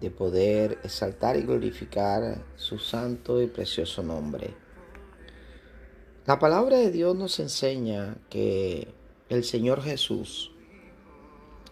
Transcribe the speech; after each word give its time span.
de 0.00 0.10
poder 0.10 0.78
exaltar 0.84 1.36
y 1.36 1.42
glorificar 1.42 2.44
su 2.56 2.78
santo 2.78 3.40
y 3.40 3.46
precioso 3.46 4.02
nombre. 4.02 4.54
La 6.26 6.38
palabra 6.38 6.78
de 6.78 6.90
Dios 6.90 7.16
nos 7.16 7.38
enseña 7.40 8.16
que 8.28 8.88
el 9.28 9.44
Señor 9.44 9.82
Jesús 9.82 10.52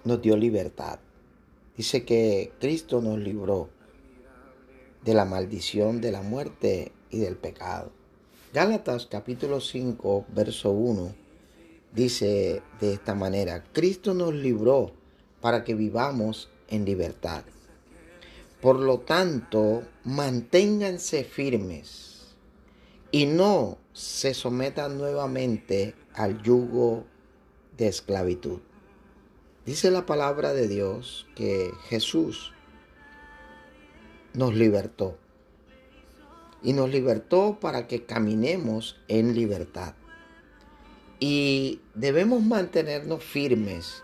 nos 0.05 0.23
dio 0.23 0.37
libertad. 0.37 1.01
Dice 1.77 2.05
que 2.05 2.53
Cristo 2.61 3.01
nos 3.01 3.19
libró 3.19 3.69
de 5.05 5.15
la 5.15 5.25
maldición 5.25 6.01
de 6.01 6.13
la 6.13 6.23
muerte 6.23 6.93
y 7.11 7.19
del 7.19 7.37
pecado. 7.37 7.91
Gálatas 8.53 9.07
capítulo 9.07 9.61
5, 9.61 10.27
verso 10.29 10.71
1 10.71 11.25
dice 11.95 12.63
de 12.81 12.93
esta 12.93 13.15
manera, 13.15 13.65
Cristo 13.73 14.15
nos 14.15 14.35
libró 14.35 14.93
para 15.41 15.65
que 15.65 15.75
vivamos 15.75 16.51
en 16.69 16.85
libertad. 16.85 17.45
Por 18.65 18.81
lo 18.81 19.01
tanto, 19.01 19.83
manténganse 20.05 21.23
firmes 21.23 22.35
y 23.11 23.27
no 23.27 23.77
se 23.93 24.33
sometan 24.33 24.97
nuevamente 24.97 25.95
al 26.15 26.43
yugo 26.43 27.05
de 27.77 27.89
esclavitud. 27.89 28.61
Dice 29.67 29.91
la 29.91 30.07
palabra 30.07 30.55
de 30.55 30.67
Dios 30.67 31.27
que 31.37 31.73
Jesús 31.91 32.55
nos 34.33 34.55
libertó 34.55 35.19
y 36.63 36.73
nos 36.73 36.89
libertó 36.89 37.59
para 37.61 37.87
que 37.87 38.07
caminemos 38.07 38.99
en 39.09 39.35
libertad. 39.35 39.93
Y 41.21 41.83
debemos 41.95 42.43
mantenernos 42.43 43.23
firmes 43.23 44.03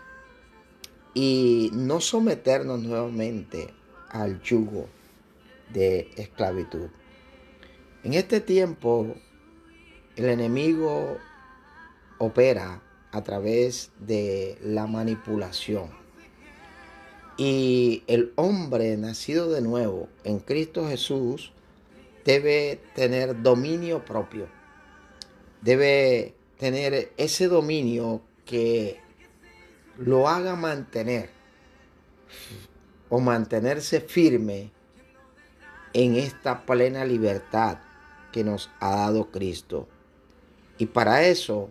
y 1.15 1.71
no 1.73 1.99
someternos 1.99 2.83
nuevamente 2.83 3.80
al 4.11 4.41
yugo 4.41 4.87
de 5.73 6.11
esclavitud. 6.17 6.89
En 8.03 8.13
este 8.13 8.41
tiempo, 8.41 9.15
el 10.15 10.25
enemigo 10.25 11.17
opera 12.17 12.81
a 13.11 13.21
través 13.23 13.91
de 13.99 14.57
la 14.61 14.87
manipulación. 14.87 15.89
Y 17.37 18.03
el 18.07 18.33
hombre 18.35 18.97
nacido 18.97 19.49
de 19.49 19.61
nuevo 19.61 20.09
en 20.23 20.39
Cristo 20.39 20.87
Jesús 20.87 21.53
debe 22.25 22.79
tener 22.93 23.41
dominio 23.41 24.05
propio. 24.05 24.47
Debe 25.61 26.35
tener 26.57 27.11
ese 27.17 27.47
dominio 27.47 28.21
que 28.45 28.99
lo 29.97 30.27
haga 30.27 30.55
mantener 30.55 31.29
o 33.11 33.19
mantenerse 33.19 33.99
firme 33.99 34.71
en 35.91 36.15
esta 36.15 36.65
plena 36.65 37.03
libertad 37.03 37.79
que 38.31 38.45
nos 38.45 38.71
ha 38.79 38.95
dado 38.95 39.29
Cristo. 39.31 39.89
Y 40.77 40.85
para 40.85 41.25
eso, 41.25 41.69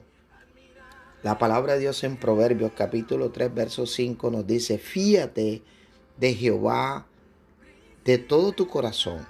la 1.22 1.38
palabra 1.38 1.72
de 1.72 1.80
Dios 1.80 2.04
en 2.04 2.18
Proverbios 2.18 2.72
capítulo 2.76 3.30
3, 3.30 3.54
verso 3.54 3.86
5 3.86 4.30
nos 4.30 4.46
dice, 4.46 4.76
fíate 4.76 5.62
de 6.18 6.34
Jehová 6.34 7.06
de 8.04 8.18
todo 8.18 8.52
tu 8.52 8.68
corazón 8.68 9.26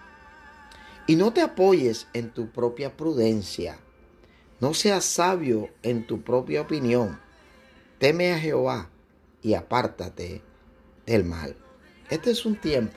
y 1.07 1.15
no 1.15 1.33
te 1.33 1.43
apoyes 1.43 2.09
en 2.13 2.31
tu 2.31 2.51
propia 2.51 2.97
prudencia. 2.97 3.79
No 4.59 4.75
seas 4.75 5.05
sabio 5.05 5.69
en 5.85 6.09
tu 6.09 6.23
propia 6.23 6.63
opinión. 6.63 7.21
Teme 8.01 8.33
a 8.33 8.39
Jehová 8.41 8.91
y 9.43 9.55
apártate 9.55 10.43
del 11.07 11.23
mal. 11.23 11.57
Este 12.11 12.33
es 12.33 12.45
un 12.45 12.57
tiempo 12.57 12.97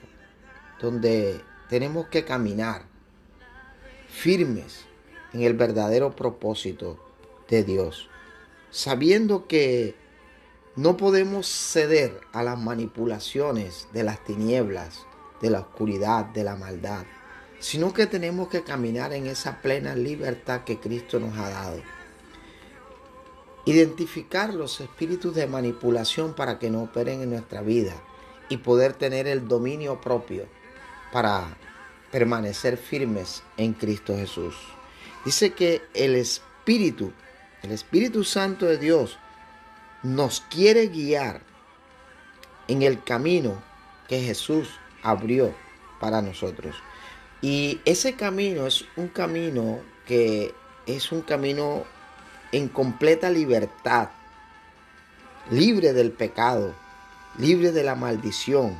donde 0.81 1.39
tenemos 1.69 2.07
que 2.07 2.25
caminar 2.25 2.81
firmes 4.09 4.85
en 5.33 5.41
el 5.41 5.53
verdadero 5.53 6.15
propósito 6.15 6.97
de 7.47 7.63
Dios, 7.63 8.09
sabiendo 8.71 9.47
que 9.47 9.95
no 10.75 10.97
podemos 10.97 11.45
ceder 11.45 12.21
a 12.31 12.41
las 12.41 12.57
manipulaciones 12.57 13.87
de 13.93 14.03
las 14.03 14.23
tinieblas, 14.23 15.05
de 15.41 15.51
la 15.51 15.59
oscuridad, 15.59 16.25
de 16.25 16.43
la 16.43 16.55
maldad, 16.55 17.05
sino 17.59 17.93
que 17.93 18.07
tenemos 18.07 18.47
que 18.47 18.63
caminar 18.63 19.13
en 19.13 19.27
esa 19.27 19.61
plena 19.61 19.93
libertad 19.93 20.63
que 20.63 20.79
Cristo 20.79 21.19
nos 21.19 21.37
ha 21.37 21.49
dado. 21.49 21.79
Identificar 23.65 24.55
los 24.55 24.81
espíritus 24.81 25.35
de 25.35 25.45
manipulación 25.45 26.33
para 26.33 26.57
que 26.57 26.71
no 26.71 26.81
operen 26.81 27.21
en 27.21 27.29
nuestra 27.29 27.61
vida 27.61 27.93
y 28.49 28.57
poder 28.57 28.93
tener 28.93 29.27
el 29.27 29.47
dominio 29.47 30.01
propio 30.01 30.45
para 31.11 31.55
permanecer 32.11 32.77
firmes 32.77 33.43
en 33.57 33.73
Cristo 33.73 34.15
Jesús. 34.15 34.55
Dice 35.25 35.53
que 35.53 35.81
el 35.93 36.15
Espíritu, 36.15 37.11
el 37.61 37.71
Espíritu 37.71 38.23
Santo 38.23 38.65
de 38.65 38.77
Dios, 38.77 39.17
nos 40.03 40.41
quiere 40.41 40.87
guiar 40.87 41.41
en 42.67 42.81
el 42.81 43.03
camino 43.03 43.61
que 44.07 44.21
Jesús 44.21 44.69
abrió 45.01 45.53
para 45.99 46.21
nosotros. 46.21 46.75
Y 47.41 47.81
ese 47.85 48.15
camino 48.15 48.67
es 48.67 48.85
un 48.95 49.07
camino 49.07 49.79
que 50.05 50.53
es 50.85 51.11
un 51.11 51.21
camino 51.21 51.85
en 52.51 52.67
completa 52.67 53.29
libertad, 53.29 54.09
libre 55.49 55.93
del 55.93 56.11
pecado, 56.11 56.75
libres 57.37 57.73
de 57.73 57.83
la 57.83 57.95
maldición 57.95 58.77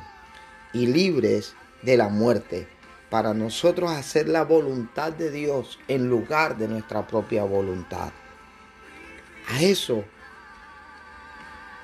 y 0.72 0.86
libres 0.86 1.54
de 1.82 1.96
la 1.96 2.08
muerte, 2.08 2.68
para 3.10 3.34
nosotros 3.34 3.90
hacer 3.90 4.28
la 4.28 4.42
voluntad 4.44 5.12
de 5.12 5.30
Dios 5.30 5.78
en 5.86 6.08
lugar 6.08 6.56
de 6.56 6.68
nuestra 6.68 7.06
propia 7.06 7.44
voluntad. 7.44 8.10
A 9.48 9.62
eso 9.62 10.04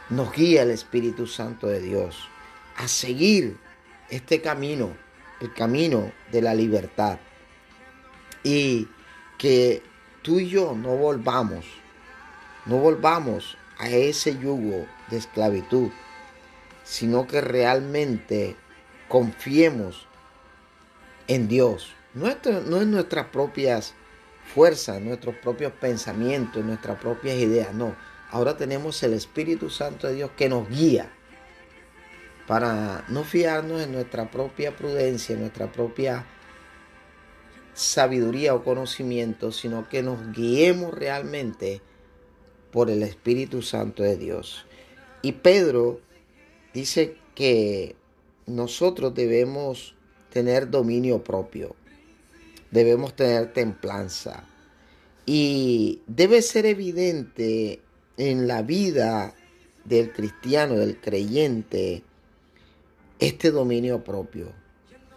nos 0.09 0.33
guía 0.33 0.63
el 0.63 0.71
Espíritu 0.71 1.27
Santo 1.27 1.69
de 1.69 1.81
Dios, 1.81 2.29
a 2.77 2.89
seguir 2.89 3.59
este 4.09 4.41
camino, 4.41 4.91
el 5.41 5.53
camino 5.55 6.11
de 6.33 6.43
la 6.43 6.55
libertad. 6.55 7.19
Y 8.43 8.89
que 9.39 9.83
tú 10.23 10.41
y 10.41 10.49
yo 10.49 10.75
no 10.75 10.97
volvamos, 10.97 11.67
no 12.67 12.79
volvamos 12.79 13.57
a 13.79 13.89
ese 13.89 14.39
yugo 14.39 14.87
de 15.11 15.19
esclavitud 15.19 15.91
sino 16.91 17.29
que 17.29 17.41
realmente 17.41 18.57
confiemos 19.09 20.09
en 21.29 21.47
Dios. 21.47 21.95
No 22.15 22.29
en 22.83 22.91
nuestras 22.91 23.27
propias 23.27 23.95
fuerzas, 24.53 25.01
nuestros 25.01 25.37
propios 25.37 25.71
pensamientos, 25.71 26.65
nuestras 26.65 26.99
propias 26.99 27.37
ideas, 27.37 27.73
no. 27.73 27.95
Ahora 28.33 28.57
tenemos 28.57 29.01
el 29.05 29.13
Espíritu 29.13 29.71
Santo 29.71 30.09
de 30.09 30.15
Dios 30.15 30.33
que 30.37 30.49
nos 30.49 30.69
guía 30.69 31.13
para 32.49 33.05
no 33.07 33.23
fiarnos 33.23 33.81
en 33.83 33.93
nuestra 33.93 34.29
propia 34.29 34.75
prudencia, 34.75 35.35
en 35.35 35.43
nuestra 35.43 35.71
propia 35.71 36.27
sabiduría 37.73 38.53
o 38.53 38.65
conocimiento, 38.65 39.53
sino 39.53 39.89
que 39.89 40.03
nos 40.03 40.33
guiemos 40.33 40.93
realmente 40.93 41.83
por 42.73 42.91
el 42.91 43.05
Espíritu 43.05 43.63
Santo 43.63 44.03
de 44.03 44.17
Dios. 44.17 44.67
Y 45.23 45.33
Pedro 45.33 46.01
dice 46.73 47.17
que 47.35 47.97
nosotros 48.47 49.15
debemos 49.15 49.95
tener 50.31 50.71
dominio 50.71 51.23
propio, 51.23 51.75
debemos 52.71 53.15
tener 53.15 53.53
templanza. 53.53 54.45
Y 55.27 56.01
debe 56.07 56.43
ser 56.43 56.67
evidente 56.67 57.81
en 58.17 58.49
la 58.49 58.63
vida 58.63 59.35
del 59.85 60.13
cristiano, 60.13 60.77
del 60.77 61.01
creyente, 61.01 62.03
este 63.19 63.51
dominio 63.51 64.03
propio. 64.03 64.53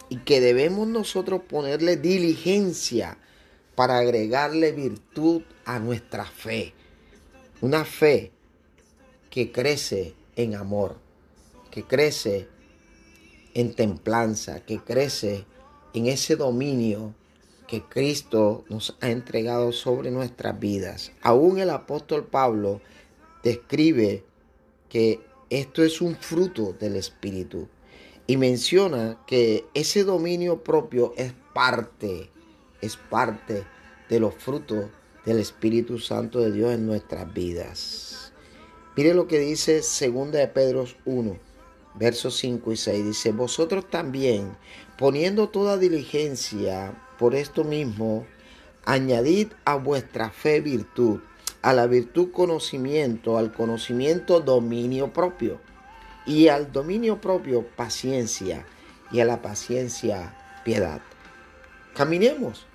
Y 0.10 0.18
que 0.18 0.42
debemos 0.42 0.88
nosotros 0.88 1.42
ponerle 1.48 1.98
diligencia 1.98 3.18
para 3.76 3.98
agregarle 3.98 4.72
virtud 4.72 5.42
a 5.66 5.80
nuestra 5.80 6.26
fe, 6.26 6.74
una 7.62 7.86
fe 7.86 8.32
que 9.32 9.52
crece 9.52 10.14
en 10.36 10.54
amor 10.54 11.03
que 11.74 11.82
crece 11.82 12.48
en 13.56 13.74
templanza, 13.74 14.64
que 14.64 14.78
crece 14.78 15.48
en 15.96 16.06
ese 16.06 16.36
dominio 16.36 17.16
que 17.68 17.82
Cristo 17.82 18.64
nos 18.70 18.96
ha 19.02 19.10
entregado 19.10 19.72
sobre 19.72 20.12
nuestras 20.12 20.60
vidas. 20.60 21.12
Aún 21.24 21.58
el 21.58 21.72
apóstol 21.72 22.28
Pablo 22.28 22.80
describe 23.42 24.24
que 24.88 25.22
esto 25.50 25.84
es 25.84 26.00
un 26.00 26.16
fruto 26.16 26.74
del 26.74 26.96
Espíritu 26.96 27.68
y 28.28 28.38
menciona 28.38 29.18
que 29.26 29.66
ese 29.74 30.04
dominio 30.04 30.64
propio 30.64 31.16
es 31.18 31.34
parte, 31.56 32.30
es 32.82 32.98
parte 32.98 33.64
de 34.10 34.20
los 34.20 34.36
frutos 34.36 34.92
del 35.26 35.40
Espíritu 35.40 35.98
Santo 35.98 36.40
de 36.40 36.52
Dios 36.52 36.72
en 36.72 36.86
nuestras 36.86 37.34
vidas. 37.34 38.32
Mire 38.96 39.16
lo 39.16 39.28
que 39.28 39.40
dice 39.40 39.82
2 39.82 40.32
de 40.32 40.48
Pedro 40.50 40.86
1, 41.06 41.53
versos 41.96 42.38
5 42.38 42.72
y 42.72 42.78
6. 42.78 43.06
Dice, 43.06 43.32
vosotros 43.32 43.90
también, 43.90 44.56
poniendo 44.98 45.50
toda 45.50 45.78
diligencia 45.78 46.94
por 47.18 47.36
esto 47.36 47.64
mismo, 47.64 48.26
añadid 48.86 49.50
a 49.66 49.76
vuestra 49.76 50.30
fe 50.30 50.62
virtud, 50.62 51.20
a 51.62 51.74
la 51.74 51.88
virtud 51.88 52.32
conocimiento, 52.32 53.38
al 53.38 53.54
conocimiento 53.54 54.40
dominio 54.40 55.14
propio, 55.14 55.60
y 56.26 56.48
al 56.48 56.72
dominio 56.72 57.22
propio 57.22 57.66
paciencia, 57.66 58.66
y 59.12 59.20
a 59.20 59.26
la 59.26 59.42
paciencia 59.42 60.36
piedad. 60.64 61.02
Caminemos 61.94 62.66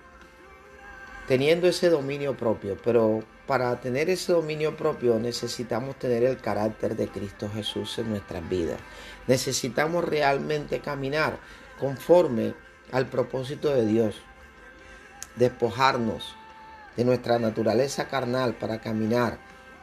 teniendo 1.27 1.69
ese 1.69 1.91
dominio 1.91 2.37
propio, 2.37 2.79
pero 2.83 3.23
para 3.49 3.75
tener 3.81 4.11
ese 4.11 4.33
dominio 4.33 4.77
propio 4.77 5.19
necesitamos 5.19 5.99
tener 5.99 6.23
el 6.23 6.37
carácter 6.37 6.95
de 6.95 7.09
Cristo 7.09 7.51
Jesús 7.53 7.99
en 7.99 8.11
nuestras 8.11 8.47
vidas. 8.47 8.79
Necesitamos 9.27 10.05
realmente 10.05 10.81
caminar 10.81 11.39
conforme 11.81 12.53
al 12.93 13.07
propósito 13.07 13.75
de 13.75 13.87
Dios, 13.87 14.17
despojarnos 15.37 16.37
de 16.95 17.07
nuestra 17.07 17.39
naturaleza 17.39 18.07
carnal 18.09 18.55
para 18.55 18.83
caminar 18.83 19.39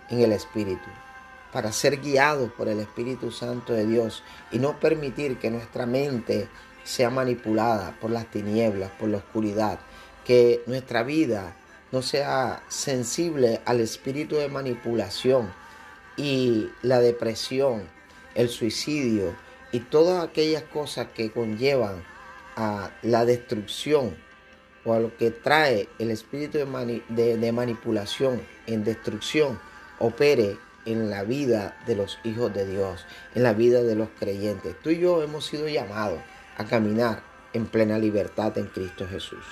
en 0.10 0.20
el 0.20 0.32
Espíritu, 0.32 0.90
para 1.52 1.72
ser 1.72 2.00
guiados 2.00 2.52
por 2.52 2.68
el 2.68 2.80
Espíritu 2.80 3.32
Santo 3.32 3.74
de 3.74 3.88
Dios 3.88 4.24
y 4.52 4.60
no 4.60 4.80
permitir 4.80 5.40
que 5.40 5.50
nuestra 5.50 5.88
mente 5.88 6.50
sea 6.84 7.10
manipulada 7.10 7.98
por 8.00 8.12
las 8.12 8.28
tinieblas, 8.28 8.92
por 8.92 9.10
la 9.10 9.18
oscuridad, 9.18 9.80
que 10.24 10.62
nuestra 10.68 11.02
vida 11.02 11.56
no 11.92 12.02
sea 12.02 12.64
sensible 12.68 13.62
al 13.66 13.80
espíritu 13.80 14.36
de 14.36 14.50
manipulación 14.50 15.52
y 16.18 16.70
la 16.82 17.00
depresión, 17.00 17.84
el 18.34 18.50
suicidio 18.50 19.36
y 19.72 19.80
todas 19.80 20.24
aquellas 20.24 20.64
cosas 20.64 21.08
que 21.14 21.32
conllevan 21.32 22.04
a 22.56 22.92
la 23.02 23.26
destrucción 23.26 24.16
o 24.86 24.94
a 24.94 25.00
lo 25.00 25.16
que 25.18 25.32
trae 25.32 25.90
el 26.00 26.12
espíritu 26.12 26.60
de, 26.60 27.38
de, 27.38 27.52
manipulación 27.52 28.42
en 28.68 28.84
destrucción 28.84 29.60
opere 30.00 30.58
en 30.86 31.10
la 31.10 31.24
vida 31.24 31.76
de 31.88 31.96
los 31.96 32.20
hijos 32.24 32.54
de 32.54 32.66
Dios, 32.66 33.06
en 33.34 33.44
la 33.44 33.54
vida 33.54 33.82
de 33.82 33.96
los 33.96 34.10
creyentes. 34.20 34.76
Tú 34.82 34.92
y 34.92 35.00
yo 35.00 35.24
hemos 35.24 35.46
sido 35.46 35.68
llamados 35.68 36.20
a 36.58 36.66
caminar 36.66 37.24
en 37.54 37.66
plena 37.66 37.98
libertad 37.98 38.58
en 38.58 38.68
Cristo 38.68 39.08
Jesús. 39.10 39.44